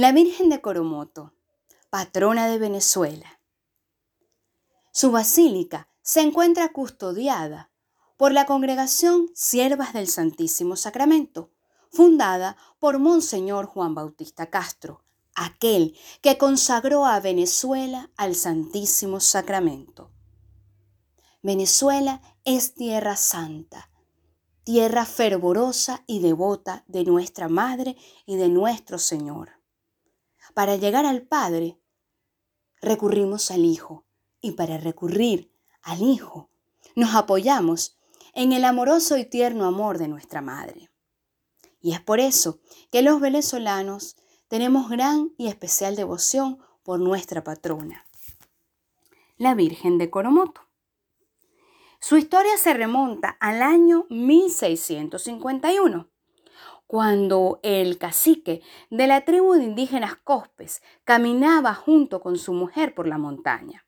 La 0.00 0.12
Virgen 0.12 0.48
de 0.48 0.62
Coromoto, 0.62 1.34
patrona 1.90 2.48
de 2.48 2.58
Venezuela. 2.58 3.38
Su 4.92 5.10
basílica 5.10 5.90
se 6.00 6.22
encuentra 6.22 6.72
custodiada 6.72 7.70
por 8.16 8.32
la 8.32 8.46
Congregación 8.46 9.28
Siervas 9.34 9.92
del 9.92 10.08
Santísimo 10.08 10.76
Sacramento, 10.76 11.50
fundada 11.92 12.56
por 12.78 12.98
Monseñor 12.98 13.66
Juan 13.66 13.94
Bautista 13.94 14.48
Castro, 14.48 15.04
aquel 15.34 15.94
que 16.22 16.38
consagró 16.38 17.04
a 17.04 17.20
Venezuela 17.20 18.10
al 18.16 18.36
Santísimo 18.36 19.20
Sacramento. 19.20 20.10
Venezuela 21.42 22.22
es 22.46 22.72
tierra 22.72 23.16
santa, 23.16 23.90
tierra 24.64 25.04
fervorosa 25.04 26.04
y 26.06 26.20
devota 26.20 26.84
de 26.88 27.04
nuestra 27.04 27.50
Madre 27.50 27.98
y 28.24 28.36
de 28.36 28.48
nuestro 28.48 28.98
Señor. 28.98 29.59
Para 30.54 30.76
llegar 30.76 31.06
al 31.06 31.22
Padre, 31.22 31.78
recurrimos 32.80 33.50
al 33.50 33.64
Hijo 33.64 34.04
y 34.40 34.52
para 34.52 34.78
recurrir 34.78 35.52
al 35.82 36.02
Hijo, 36.02 36.50
nos 36.96 37.14
apoyamos 37.14 37.98
en 38.34 38.52
el 38.52 38.64
amoroso 38.64 39.16
y 39.16 39.24
tierno 39.24 39.66
amor 39.66 39.98
de 39.98 40.08
nuestra 40.08 40.40
Madre. 40.40 40.90
Y 41.80 41.92
es 41.92 42.00
por 42.00 42.18
eso 42.20 42.58
que 42.90 43.02
los 43.02 43.20
venezolanos 43.20 44.16
tenemos 44.48 44.90
gran 44.90 45.32
y 45.38 45.46
especial 45.48 45.96
devoción 45.96 46.58
por 46.82 47.00
nuestra 47.00 47.44
patrona, 47.44 48.06
la 49.36 49.54
Virgen 49.54 49.98
de 49.98 50.10
Coromoto. 50.10 50.62
Su 52.00 52.16
historia 52.16 52.56
se 52.58 52.74
remonta 52.74 53.36
al 53.40 53.62
año 53.62 54.06
1651 54.08 56.08
cuando 56.90 57.60
el 57.62 57.98
cacique 57.98 58.62
de 58.90 59.06
la 59.06 59.24
tribu 59.24 59.52
de 59.52 59.62
indígenas 59.62 60.16
Cospes 60.16 60.82
caminaba 61.04 61.72
junto 61.72 62.20
con 62.20 62.36
su 62.36 62.52
mujer 62.52 62.96
por 62.96 63.06
la 63.06 63.16
montaña. 63.16 63.84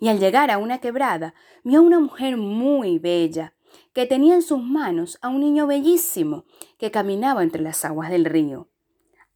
Y 0.00 0.08
al 0.08 0.18
llegar 0.18 0.50
a 0.50 0.58
una 0.58 0.78
quebrada, 0.78 1.32
vio 1.62 1.78
a 1.78 1.82
una 1.82 2.00
mujer 2.00 2.36
muy 2.36 2.98
bella, 2.98 3.54
que 3.92 4.04
tenía 4.04 4.34
en 4.34 4.42
sus 4.42 4.60
manos 4.60 5.16
a 5.22 5.28
un 5.28 5.38
niño 5.38 5.68
bellísimo 5.68 6.44
que 6.76 6.90
caminaba 6.90 7.44
entre 7.44 7.62
las 7.62 7.84
aguas 7.84 8.10
del 8.10 8.24
río. 8.24 8.66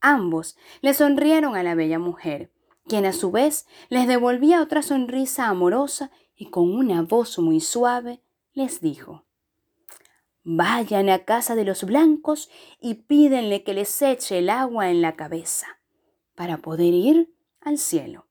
Ambos 0.00 0.56
le 0.80 0.92
sonrieron 0.92 1.54
a 1.54 1.62
la 1.62 1.76
bella 1.76 2.00
mujer, 2.00 2.50
quien 2.88 3.06
a 3.06 3.12
su 3.12 3.30
vez 3.30 3.68
les 3.90 4.08
devolvía 4.08 4.60
otra 4.60 4.82
sonrisa 4.82 5.46
amorosa 5.46 6.10
y 6.34 6.46
con 6.46 6.68
una 6.68 7.02
voz 7.02 7.38
muy 7.38 7.60
suave 7.60 8.24
les 8.54 8.80
dijo, 8.80 9.23
Vayan 10.46 11.08
a 11.08 11.24
casa 11.24 11.54
de 11.54 11.64
los 11.64 11.84
blancos 11.84 12.50
y 12.78 12.94
pídenle 12.94 13.64
que 13.64 13.72
les 13.72 14.02
eche 14.02 14.38
el 14.38 14.50
agua 14.50 14.90
en 14.90 15.00
la 15.00 15.16
cabeza 15.16 15.66
para 16.34 16.58
poder 16.58 16.92
ir 16.92 17.34
al 17.62 17.78
cielo. 17.78 18.26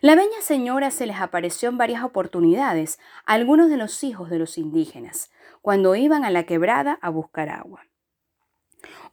La 0.00 0.14
bella 0.14 0.40
señora 0.40 0.90
se 0.90 1.06
les 1.06 1.20
apareció 1.20 1.68
en 1.68 1.76
varias 1.76 2.02
oportunidades 2.02 2.98
a 3.26 3.34
algunos 3.34 3.68
de 3.68 3.76
los 3.76 4.02
hijos 4.04 4.30
de 4.30 4.38
los 4.38 4.56
indígenas 4.56 5.30
cuando 5.60 5.96
iban 5.96 6.24
a 6.24 6.30
la 6.30 6.44
quebrada 6.44 6.98
a 7.02 7.10
buscar 7.10 7.50
agua. 7.50 7.86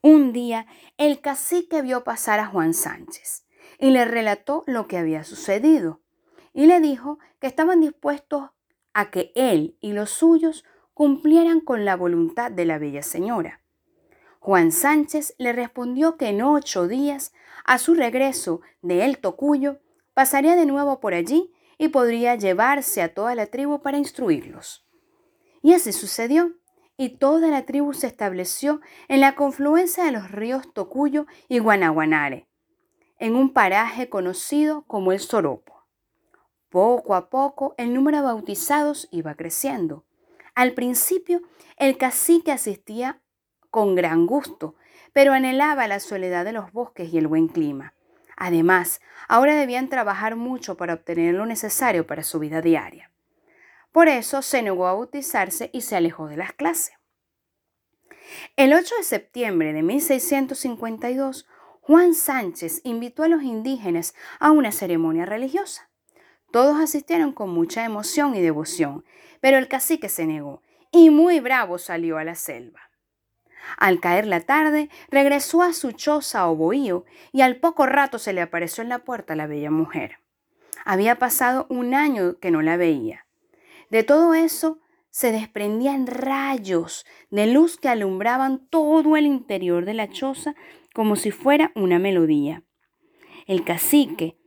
Un 0.02 0.32
día 0.32 0.68
el 0.98 1.20
cacique 1.20 1.82
vio 1.82 2.06
pasar 2.06 2.40
a 2.40 2.48
Juan 2.48 2.74
Sánchez 2.74 3.46
y 3.78 3.90
le 3.90 4.06
relató 4.06 4.64
lo 4.68 4.88
que 4.88 4.98
había 4.98 5.26
sucedido 5.26 6.00
y 6.54 6.66
le 6.66 6.80
dijo 6.80 7.20
que 7.40 7.48
estaban 7.48 7.82
dispuestos 7.82 8.52
a 8.94 9.10
que 9.10 9.34
él 9.36 9.78
y 9.82 9.92
los 9.94 10.12
suyos 10.12 10.64
cumplieran 10.94 11.60
con 11.60 11.86
la 11.86 11.96
voluntad 11.96 12.52
de 12.52 12.66
la 12.66 12.78
bella 12.78 13.04
señora. 13.04 13.62
Juan 14.40 14.72
Sánchez 14.72 15.36
le 15.38 15.54
respondió 15.54 16.18
que 16.18 16.28
en 16.28 16.42
ocho 16.42 16.88
días, 16.88 17.34
a 17.66 17.78
su 17.78 17.94
regreso 17.96 18.62
de 18.82 19.06
El 19.06 19.20
Tocuyo, 19.20 19.80
pasaría 20.14 20.56
de 20.56 20.66
nuevo 20.66 21.00
por 21.00 21.14
allí 21.14 21.54
y 21.78 21.88
podría 21.88 22.36
llevarse 22.36 23.02
a 23.02 23.14
toda 23.14 23.36
la 23.36 23.48
tribu 23.48 23.82
para 23.82 23.98
instruirlos. 23.98 24.86
Y 25.62 25.74
así 25.74 25.94
sucedió, 25.94 26.54
y 26.98 27.18
toda 27.18 27.48
la 27.48 27.66
tribu 27.66 27.94
se 27.94 28.08
estableció 28.08 28.82
en 29.08 29.22
la 29.22 29.36
confluencia 29.36 30.04
de 30.04 30.12
los 30.12 30.30
ríos 30.32 30.74
Tocuyo 30.74 31.26
y 31.48 31.60
Guanaguanare, 31.60 32.48
en 33.18 33.36
un 33.36 33.54
paraje 33.54 34.10
conocido 34.10 34.84
como 34.84 35.12
el 35.12 35.20
Soropo. 35.20 35.86
Poco 36.70 37.16
a 37.16 37.30
poco 37.30 37.76
el 37.78 37.94
número 37.94 38.18
de 38.18 38.24
bautizados 38.24 39.08
iba 39.12 39.36
creciendo. 39.36 40.06
Al 40.56 40.74
principio, 40.74 41.42
el 41.78 41.98
cacique 41.98 42.52
asistía 42.52 43.22
con 43.72 43.96
gran 43.96 44.28
gusto, 44.28 44.76
pero 45.14 45.34
anhelaba 45.34 45.88
la 45.88 46.00
soledad 46.00 46.46
de 46.46 46.54
los 46.54 46.72
bosques 46.72 47.12
y 47.12 47.18
el 47.18 47.28
buen 47.28 47.48
clima. 47.48 47.94
Además, 48.38 49.02
ahora 49.28 49.56
debían 49.56 49.90
trabajar 49.90 50.36
mucho 50.36 50.78
para 50.78 50.94
obtener 50.94 51.36
lo 51.36 51.46
necesario 51.46 52.06
para 52.06 52.24
su 52.24 52.40
vida 52.40 52.62
diaria. 52.62 53.12
Por 53.92 54.08
eso 54.08 54.42
se 54.42 54.62
negó 54.62 54.88
a 54.88 54.94
bautizarse 54.94 55.70
y 55.72 55.82
se 55.82 55.96
alejó 55.96 56.28
de 56.28 56.38
las 56.38 56.54
clases. 56.54 56.96
El 58.56 58.74
8 58.74 58.96
de 58.98 59.04
septiembre 59.04 59.74
de 59.74 59.84
1652, 59.84 61.48
Juan 61.82 62.14
Sánchez 62.14 62.82
invitó 62.84 63.24
a 63.24 63.28
los 63.28 63.44
indígenas 63.44 64.16
a 64.40 64.52
una 64.52 64.72
ceremonia 64.72 65.26
religiosa. 65.26 65.90
Todos 66.54 66.80
asistieron 66.80 67.32
con 67.32 67.50
mucha 67.50 67.84
emoción 67.84 68.36
y 68.36 68.40
devoción, 68.40 69.04
pero 69.42 69.58
el 69.58 69.68
cacique 69.68 70.08
se 70.08 70.28
negó 70.28 70.62
y 70.92 71.10
muy 71.10 71.40
bravo 71.40 71.80
salió 71.80 72.20
a 72.20 72.24
la 72.24 72.36
selva. 72.36 72.92
Al 73.76 74.00
caer 74.00 74.28
la 74.28 74.40
tarde, 74.40 74.88
regresó 75.10 75.64
a 75.64 75.74
su 75.74 75.94
choza 75.94 76.48
o 76.48 76.56
bohío 76.56 77.06
y 77.32 77.42
al 77.42 77.56
poco 77.56 77.88
rato 77.88 78.20
se 78.20 78.34
le 78.34 78.42
apareció 78.42 78.84
en 78.84 78.90
la 78.90 79.00
puerta 79.00 79.36
la 79.36 79.48
bella 79.48 79.72
mujer. 79.72 80.20
Había 80.86 81.18
pasado 81.18 81.66
un 81.70 81.96
año 81.96 82.38
que 82.38 82.52
no 82.52 82.62
la 82.62 82.78
veía. 82.78 83.26
De 83.90 84.04
todo 84.04 84.36
eso 84.36 84.78
se 85.10 85.32
desprendían 85.32 86.06
rayos 86.06 87.04
de 87.32 87.48
luz 87.48 87.80
que 87.80 87.90
alumbraban 87.90 88.68
todo 88.68 89.18
el 89.18 89.26
interior 89.26 89.86
de 89.86 89.96
la 89.96 90.12
choza 90.12 90.54
como 90.94 91.16
si 91.16 91.32
fuera 91.32 91.72
una 91.74 91.98
melodía. 91.98 92.62
El 93.48 93.64
cacique 93.64 94.38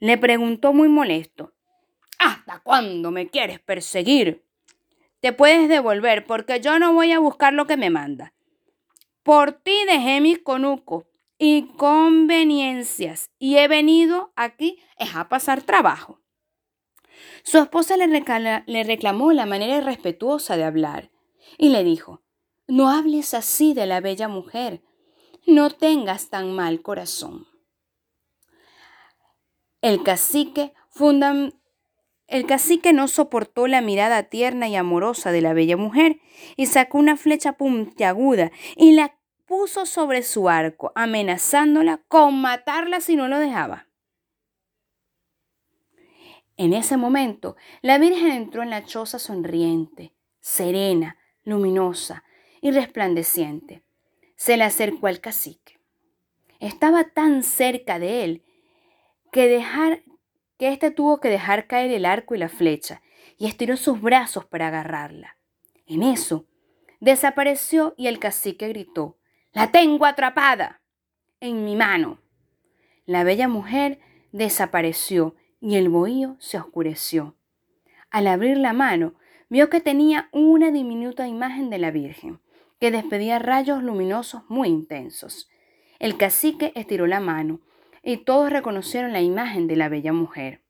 le 0.00 0.18
preguntó 0.18 0.72
muy 0.72 0.88
molesto, 0.88 1.54
¿Hasta 2.20 2.60
cuándo 2.60 3.10
me 3.10 3.30
quieres 3.30 3.60
perseguir? 3.60 4.44
Te 5.20 5.32
puedes 5.32 5.70
devolver 5.70 6.26
porque 6.26 6.60
yo 6.60 6.78
no 6.78 6.92
voy 6.92 7.12
a 7.12 7.18
buscar 7.18 7.54
lo 7.54 7.66
que 7.66 7.78
me 7.78 7.88
manda. 7.88 8.34
Por 9.22 9.52
ti 9.52 9.74
dejé 9.86 10.20
mis 10.20 10.38
conucos 10.38 11.06
y 11.38 11.68
conveniencias 11.78 13.30
y 13.38 13.56
he 13.56 13.68
venido 13.68 14.34
aquí 14.36 14.78
es 14.98 15.16
a 15.16 15.30
pasar 15.30 15.62
trabajo. 15.62 16.20
Su 17.42 17.56
esposa 17.56 17.96
le, 17.96 18.06
le 18.66 18.84
reclamó 18.84 19.32
la 19.32 19.46
manera 19.46 19.78
irrespetuosa 19.78 20.58
de 20.58 20.64
hablar 20.64 21.10
y 21.56 21.70
le 21.70 21.84
dijo, 21.84 22.22
no 22.66 22.90
hables 22.90 23.32
así 23.32 23.72
de 23.72 23.86
la 23.86 24.00
bella 24.00 24.28
mujer, 24.28 24.82
no 25.46 25.70
tengas 25.70 26.28
tan 26.28 26.54
mal 26.54 26.82
corazón. 26.82 27.49
El 29.82 30.02
cacique 30.02 30.72
funda 30.88 31.52
el 32.30 32.46
cacique 32.46 32.92
no 32.92 33.08
soportó 33.08 33.66
la 33.66 33.80
mirada 33.80 34.22
tierna 34.22 34.68
y 34.68 34.76
amorosa 34.76 35.32
de 35.32 35.40
la 35.40 35.52
bella 35.52 35.76
mujer 35.76 36.20
y 36.56 36.66
sacó 36.66 36.98
una 36.98 37.16
flecha 37.16 37.54
puntiaguda 37.54 38.52
y 38.76 38.92
la 38.92 39.16
puso 39.46 39.84
sobre 39.84 40.22
su 40.22 40.48
arco, 40.48 40.92
amenazándola 40.94 42.00
con 42.06 42.40
matarla 42.40 43.00
si 43.00 43.16
no 43.16 43.26
lo 43.26 43.40
dejaba. 43.40 43.88
En 46.56 46.72
ese 46.72 46.96
momento, 46.96 47.56
la 47.82 47.98
Virgen 47.98 48.30
entró 48.30 48.62
en 48.62 48.70
la 48.70 48.84
choza 48.84 49.18
sonriente, 49.18 50.12
serena, 50.38 51.16
luminosa 51.42 52.22
y 52.60 52.70
resplandeciente. 52.70 53.82
Se 54.36 54.56
le 54.56 54.62
acercó 54.62 55.08
al 55.08 55.20
cacique. 55.20 55.80
Estaba 56.60 57.04
tan 57.04 57.42
cerca 57.42 57.98
de 57.98 58.22
él 58.22 58.44
que 59.30 59.48
dejar 59.48 60.02
que 60.60 60.68
éste 60.68 60.90
tuvo 60.90 61.20
que 61.20 61.30
dejar 61.30 61.66
caer 61.66 61.90
el 61.90 62.04
arco 62.04 62.34
y 62.34 62.38
la 62.38 62.50
flecha, 62.50 63.00
y 63.38 63.46
estiró 63.46 63.78
sus 63.78 64.02
brazos 64.02 64.44
para 64.44 64.68
agarrarla. 64.68 65.38
En 65.86 66.02
eso, 66.02 66.46
desapareció 67.00 67.94
y 67.96 68.08
el 68.08 68.18
cacique 68.18 68.68
gritó, 68.68 69.16
¡La 69.52 69.72
tengo 69.72 70.04
atrapada! 70.04 70.82
En 71.40 71.64
mi 71.64 71.76
mano. 71.76 72.20
La 73.06 73.24
bella 73.24 73.48
mujer 73.48 74.00
desapareció 74.32 75.34
y 75.60 75.76
el 75.76 75.88
bohío 75.88 76.36
se 76.38 76.58
oscureció. 76.58 77.36
Al 78.10 78.26
abrir 78.26 78.58
la 78.58 78.74
mano, 78.74 79.14
vio 79.48 79.70
que 79.70 79.80
tenía 79.80 80.28
una 80.30 80.70
diminuta 80.70 81.26
imagen 81.26 81.70
de 81.70 81.78
la 81.78 81.90
Virgen, 81.90 82.40
que 82.78 82.90
despedía 82.90 83.38
rayos 83.38 83.82
luminosos 83.82 84.42
muy 84.48 84.68
intensos. 84.68 85.48
El 85.98 86.18
cacique 86.18 86.72
estiró 86.74 87.06
la 87.06 87.20
mano 87.20 87.60
y 88.02 88.18
todos 88.18 88.50
reconocieron 88.50 89.12
la 89.12 89.20
imagen 89.20 89.66
de 89.66 89.76
la 89.76 89.88
bella 89.88 90.12
mujer. 90.12 90.62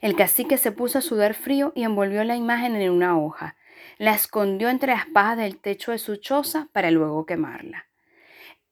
El 0.00 0.16
cacique 0.16 0.58
se 0.58 0.72
puso 0.72 0.98
a 0.98 1.02
sudar 1.02 1.34
frío 1.34 1.72
y 1.74 1.82
envolvió 1.82 2.24
la 2.24 2.36
imagen 2.36 2.76
en 2.76 2.90
una 2.90 3.18
hoja. 3.18 3.56
La 3.98 4.14
escondió 4.14 4.68
entre 4.68 4.92
las 4.92 5.06
pajas 5.06 5.38
del 5.38 5.58
techo 5.58 5.92
de 5.92 5.98
su 5.98 6.16
choza 6.16 6.68
para 6.72 6.90
luego 6.90 7.26
quemarla. 7.26 7.86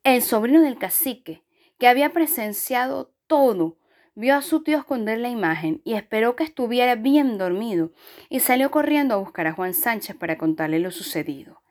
El 0.04 0.20
sobrino 0.20 0.60
del 0.60 0.78
cacique, 0.78 1.42
que 1.78 1.88
había 1.88 2.12
presenciado 2.12 3.14
todo, 3.26 3.78
vio 4.14 4.36
a 4.36 4.42
su 4.42 4.62
tío 4.62 4.78
esconder 4.78 5.18
la 5.18 5.30
imagen 5.30 5.80
y 5.84 5.94
esperó 5.94 6.36
que 6.36 6.44
estuviera 6.44 6.96
bien 6.96 7.38
dormido 7.38 7.92
y 8.28 8.40
salió 8.40 8.70
corriendo 8.70 9.14
a 9.14 9.18
buscar 9.18 9.46
a 9.46 9.52
Juan 9.52 9.74
Sánchez 9.74 10.16
para 10.16 10.36
contarle 10.36 10.80
lo 10.80 10.90
sucedido. 10.90 11.61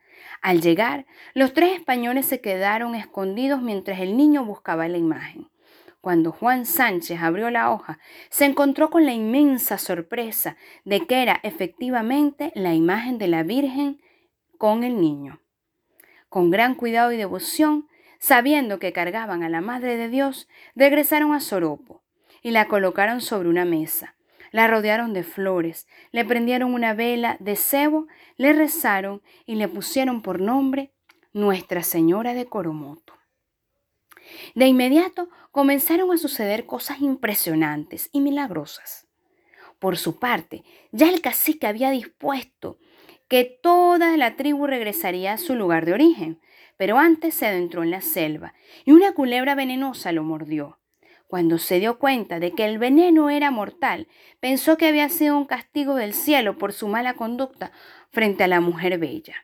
Al 0.42 0.62
llegar, 0.62 1.06
los 1.36 1.54
tres 1.54 1.74
españoles 1.74 2.26
se 2.26 2.42
quedaron 2.42 2.96
escondidos 2.96 3.62
mientras 3.62 4.00
el 4.00 4.18
niño 4.18 4.44
buscaba 4.44 4.88
la 4.88 4.98
imagen. 4.98 5.48
Cuando 6.02 6.32
Juan 6.32 6.66
Sánchez 6.66 7.22
abrió 7.22 7.52
la 7.52 7.72
hoja, 7.72 8.00
se 8.32 8.46
encontró 8.46 8.90
con 8.90 9.06
la 9.06 9.14
inmensa 9.14 9.78
sorpresa 9.78 10.58
de 10.84 11.06
que 11.06 11.22
era 11.22 11.40
efectivamente 11.44 12.52
la 12.56 12.74
imagen 12.74 13.20
de 13.20 13.28
la 13.28 13.44
Virgen 13.44 14.02
con 14.58 14.84
el 14.84 15.00
niño. 15.00 15.42
Con 16.28 16.50
gran 16.50 16.74
cuidado 16.74 17.12
y 17.12 17.18
devoción, 17.18 17.88
sabiendo 18.18 18.80
que 18.80 18.94
cargaban 18.94 19.44
a 19.44 19.50
la 19.50 19.62
Madre 19.62 19.96
de 19.96 20.10
Dios, 20.10 20.48
regresaron 20.76 21.34
a 21.34 21.40
Soropo 21.40 22.02
y 22.42 22.50
la 22.50 22.68
colocaron 22.68 23.22
sobre 23.22 23.50
una 23.50 23.66
mesa. 23.66 24.16
La 24.52 24.68
rodearon 24.68 25.14
de 25.14 25.24
flores, 25.24 25.88
le 26.12 26.26
prendieron 26.26 26.74
una 26.74 26.94
vela 26.94 27.38
de 27.40 27.56
cebo, 27.56 28.08
le 28.38 28.54
rezaron 28.54 29.22
y 29.46 29.56
le 29.56 29.68
pusieron 29.68 30.22
por 30.22 30.42
nombre 30.42 30.92
Nuestra 31.34 31.84
Señora 31.84 32.34
de 32.34 32.46
Coromoto. 32.46 33.14
De 34.54 34.68
inmediato 34.68 35.30
comenzaron 35.52 36.12
a 36.12 36.18
suceder 36.18 36.66
cosas 36.66 37.00
impresionantes 37.02 38.10
y 38.12 38.20
milagrosas. 38.20 39.08
Por 39.80 39.98
su 39.98 40.20
parte, 40.20 40.64
ya 40.92 41.10
el 41.10 41.22
cacique 41.22 41.66
había 41.66 41.90
dispuesto 41.90 42.78
que 43.28 43.46
toda 43.46 44.18
la 44.18 44.36
tribu 44.36 44.68
regresaría 44.68 45.34
a 45.34 45.38
su 45.38 45.56
lugar 45.56 45.86
de 45.86 45.94
origen, 45.94 46.42
pero 46.76 46.98
antes 46.98 47.34
se 47.34 47.48
adentró 47.48 47.82
en 47.82 47.92
la 47.92 48.02
selva 48.02 48.54
y 48.84 48.92
una 48.92 49.14
culebra 49.14 49.56
venenosa 49.56 50.12
lo 50.12 50.24
mordió. 50.24 50.81
Cuando 51.32 51.60
se 51.60 51.80
dio 51.80 51.98
cuenta 51.98 52.42
de 52.42 52.52
que 52.52 52.66
el 52.66 52.78
veneno 52.78 53.30
era 53.30 53.52
mortal, 53.52 54.10
pensó 54.42 54.76
que 54.76 54.88
había 54.90 55.08
sido 55.08 55.38
un 55.38 55.46
castigo 55.46 55.96
del 55.96 56.14
cielo 56.14 56.58
por 56.58 56.74
su 56.74 56.90
mala 56.90 57.14
conducta 57.14 57.72
frente 58.10 58.44
a 58.44 58.50
la 58.50 58.60
mujer 58.60 58.98
bella. 58.98 59.36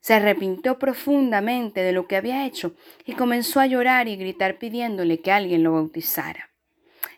Se 0.00 0.14
arrepintió 0.14 0.80
profundamente 0.80 1.82
de 1.82 1.92
lo 1.92 2.08
que 2.08 2.16
había 2.16 2.44
hecho 2.44 2.74
y 3.04 3.12
comenzó 3.12 3.60
a 3.60 3.66
llorar 3.68 4.08
y 4.08 4.16
gritar 4.16 4.58
pidiéndole 4.58 5.20
que 5.20 5.30
alguien 5.30 5.62
lo 5.62 5.74
bautizara. 5.74 6.50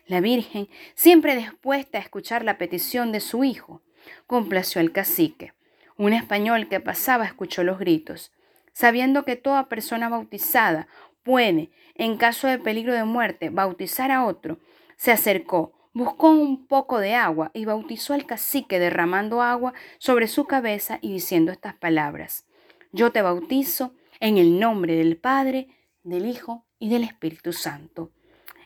La 0.05 0.21
Virgen, 0.21 0.69
siempre 0.93 1.35
dispuesta 1.35 1.97
a 1.97 2.01
escuchar 2.01 2.43
la 2.43 2.59
petición 2.59 3.11
de 3.11 3.19
su 3.19 3.43
hijo, 3.43 3.81
complació 4.27 4.79
al 4.79 4.91
cacique. 4.91 5.53
Un 5.97 6.13
español 6.13 6.69
que 6.69 6.81
pasaba 6.81 7.25
escuchó 7.25 7.63
los 7.63 7.79
gritos. 7.79 8.31
Sabiendo 8.73 9.25
que 9.25 9.35
toda 9.35 9.67
persona 9.69 10.07
bautizada 10.07 10.87
puede, 11.29 11.69
en 11.93 12.17
caso 12.17 12.47
de 12.47 12.57
peligro 12.57 12.91
de 12.91 13.03
muerte, 13.03 13.51
bautizar 13.51 14.09
a 14.09 14.25
otro, 14.25 14.57
se 14.97 15.11
acercó, 15.11 15.73
buscó 15.93 16.31
un 16.31 16.65
poco 16.65 16.97
de 16.97 17.13
agua 17.13 17.51
y 17.53 17.65
bautizó 17.65 18.15
al 18.15 18.25
cacique 18.25 18.79
derramando 18.79 19.43
agua 19.43 19.75
sobre 19.99 20.27
su 20.27 20.45
cabeza 20.45 20.97
y 21.03 21.13
diciendo 21.13 21.51
estas 21.51 21.75
palabras. 21.75 22.47
Yo 22.93 23.11
te 23.11 23.21
bautizo 23.21 23.93
en 24.19 24.39
el 24.39 24.59
nombre 24.59 24.95
del 24.95 25.17
Padre, 25.17 25.67
del 26.01 26.25
Hijo 26.25 26.65
y 26.79 26.89
del 26.89 27.03
Espíritu 27.03 27.53
Santo. 27.53 28.09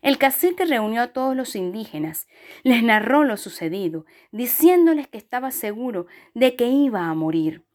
El 0.01 0.17
cacique 0.17 0.63
reunió 0.63 1.01
a 1.01 1.07
todos 1.07 1.35
los 1.35 1.57
indígenas, 1.57 2.29
les 2.63 2.81
narró 2.81 3.25
lo 3.25 3.35
sucedido, 3.35 4.05
diciéndoles 4.31 5.09
que 5.09 5.17
estaba 5.17 5.51
seguro 5.51 6.07
de 6.33 6.55
que 6.55 6.69
iba 6.69 7.09
a 7.09 7.13
morir. 7.13 7.65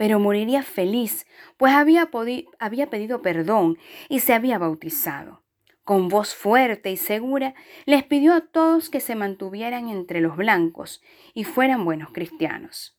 Pero 0.00 0.18
moriría 0.18 0.62
feliz, 0.62 1.26
pues 1.58 1.74
había, 1.74 2.06
pedido 2.88 3.20
perdón 3.20 3.76
y 4.08 4.20
se 4.20 4.32
había 4.32 4.56
bautizado. 4.56 5.42
Con 5.84 6.08
voz 6.08 6.34
fuerte 6.34 6.90
y 6.90 6.96
segura, 6.96 7.52
les 7.84 8.02
pidió 8.04 8.32
a 8.32 8.40
todos 8.40 8.88
que 8.88 9.00
se 9.00 9.14
mantuvieran 9.14 9.90
entre 9.90 10.22
los 10.22 10.38
blancos 10.38 11.02
y 11.34 11.44
fueran 11.44 11.84
buenos 11.84 12.12
cristianos. 12.12 12.96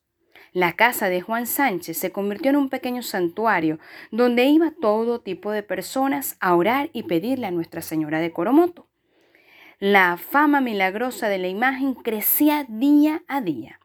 La 0.54 0.74
casa 0.74 1.10
de 1.10 1.22
Juan 1.22 1.48
Sánchez 1.48 1.98
se 1.98 2.12
convirtió 2.12 2.52
en 2.52 2.58
un 2.58 2.70
pequeño 2.70 3.02
santuario 3.02 3.80
donde 4.12 4.46
iba 4.46 4.72
todo 4.80 5.22
tipo 5.22 5.50
de 5.50 5.64
personas 5.64 6.38
a 6.40 6.54
orar 6.54 6.92
y 6.94 7.02
pedirle 7.02 7.48
a 7.48 7.52
Nuestra 7.52 7.82
Señora 7.82 8.20
de 8.20 8.32
Coromoto. 8.32 8.86
La 9.80 10.18
fama 10.18 10.62
milagrosa 10.62 11.30
de 11.30 11.40
la 11.40 11.48
imagen 11.48 11.96
crecía 11.96 12.64
día 12.70 13.24
a 13.28 13.42
día. 13.42 13.80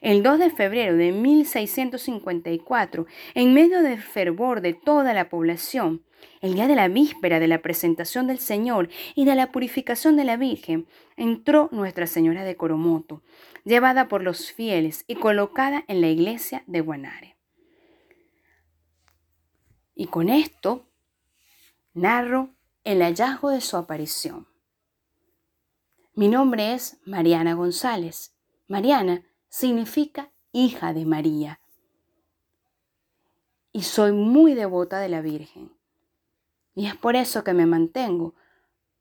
El 0.00 0.22
2 0.22 0.38
de 0.38 0.50
febrero 0.50 0.96
de 0.96 1.12
1654, 1.12 3.06
en 3.34 3.52
medio 3.52 3.82
del 3.82 4.00
fervor 4.00 4.62
de 4.62 4.72
toda 4.72 5.12
la 5.12 5.28
población, 5.28 6.02
el 6.40 6.54
día 6.54 6.66
de 6.66 6.74
la 6.74 6.88
víspera 6.88 7.38
de 7.38 7.48
la 7.48 7.60
presentación 7.60 8.26
del 8.26 8.38
Señor 8.38 8.88
y 9.14 9.26
de 9.26 9.34
la 9.34 9.52
purificación 9.52 10.16
de 10.16 10.24
la 10.24 10.38
Virgen, 10.38 10.86
entró 11.16 11.68
Nuestra 11.70 12.06
Señora 12.06 12.44
de 12.44 12.56
Coromoto, 12.56 13.22
llevada 13.64 14.08
por 14.08 14.22
los 14.22 14.52
fieles 14.52 15.04
y 15.06 15.16
colocada 15.16 15.84
en 15.86 16.00
la 16.00 16.08
iglesia 16.08 16.64
de 16.66 16.80
Guanare. 16.80 17.36
Y 19.94 20.06
con 20.06 20.30
esto 20.30 20.86
narro 21.92 22.54
el 22.84 23.02
hallazgo 23.02 23.50
de 23.50 23.60
su 23.60 23.76
aparición. 23.76 24.48
Mi 26.14 26.28
nombre 26.28 26.72
es 26.72 26.98
Mariana 27.04 27.52
González. 27.52 28.34
Mariana 28.66 29.24
significa 29.50 30.32
hija 30.52 30.94
de 30.94 31.04
María. 31.04 31.60
Y 33.72 33.82
soy 33.82 34.12
muy 34.12 34.54
devota 34.54 34.98
de 34.98 35.10
la 35.10 35.20
Virgen. 35.20 35.72
Y 36.74 36.86
es 36.86 36.96
por 36.96 37.16
eso 37.16 37.44
que 37.44 37.52
me 37.52 37.66
mantengo 37.66 38.34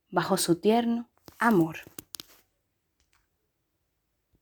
bajo 0.09 0.35
su 0.35 0.59
tierno 0.59 1.09
amor. 1.37 1.77